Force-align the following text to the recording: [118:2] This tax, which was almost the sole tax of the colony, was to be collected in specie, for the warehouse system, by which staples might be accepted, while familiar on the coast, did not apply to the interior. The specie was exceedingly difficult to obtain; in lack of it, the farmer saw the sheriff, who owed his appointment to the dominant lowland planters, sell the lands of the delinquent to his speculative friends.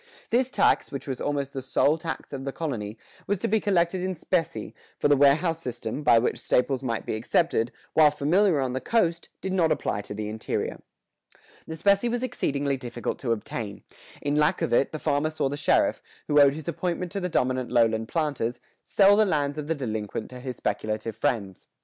[118:2] 0.31 0.31
This 0.31 0.49
tax, 0.49 0.91
which 0.91 1.05
was 1.05 1.21
almost 1.21 1.53
the 1.53 1.61
sole 1.61 1.95
tax 1.95 2.33
of 2.33 2.43
the 2.43 2.51
colony, 2.51 2.97
was 3.27 3.37
to 3.37 3.47
be 3.47 3.59
collected 3.59 4.01
in 4.01 4.15
specie, 4.15 4.73
for 4.97 5.07
the 5.07 5.15
warehouse 5.15 5.61
system, 5.61 6.01
by 6.01 6.17
which 6.17 6.39
staples 6.39 6.81
might 6.81 7.05
be 7.05 7.13
accepted, 7.13 7.71
while 7.93 8.09
familiar 8.09 8.59
on 8.59 8.73
the 8.73 8.81
coast, 8.81 9.29
did 9.41 9.53
not 9.53 9.71
apply 9.71 10.01
to 10.01 10.15
the 10.15 10.27
interior. 10.27 10.81
The 11.67 11.75
specie 11.75 12.09
was 12.09 12.23
exceedingly 12.23 12.77
difficult 12.77 13.19
to 13.19 13.31
obtain; 13.31 13.83
in 14.23 14.35
lack 14.35 14.63
of 14.63 14.73
it, 14.73 14.91
the 14.91 14.97
farmer 14.97 15.29
saw 15.29 15.49
the 15.49 15.55
sheriff, 15.55 16.01
who 16.27 16.39
owed 16.41 16.55
his 16.55 16.67
appointment 16.67 17.11
to 17.11 17.19
the 17.19 17.29
dominant 17.29 17.69
lowland 17.69 18.07
planters, 18.07 18.59
sell 18.81 19.15
the 19.15 19.23
lands 19.25 19.59
of 19.59 19.67
the 19.67 19.75
delinquent 19.75 20.31
to 20.31 20.39
his 20.39 20.55
speculative 20.57 21.15
friends. 21.15 21.67